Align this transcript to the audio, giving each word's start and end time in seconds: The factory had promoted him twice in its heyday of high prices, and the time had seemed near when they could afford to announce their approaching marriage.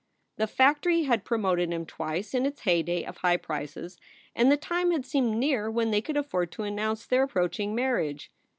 The 0.37 0.47
factory 0.47 1.03
had 1.03 1.23
promoted 1.23 1.71
him 1.71 1.85
twice 1.85 2.33
in 2.33 2.47
its 2.47 2.61
heyday 2.61 3.03
of 3.03 3.17
high 3.17 3.37
prices, 3.37 3.99
and 4.35 4.51
the 4.51 4.57
time 4.57 4.89
had 4.89 5.05
seemed 5.05 5.37
near 5.37 5.69
when 5.69 5.91
they 5.91 6.01
could 6.01 6.17
afford 6.17 6.51
to 6.53 6.63
announce 6.63 7.05
their 7.05 7.21
approaching 7.21 7.75
marriage. 7.75 8.31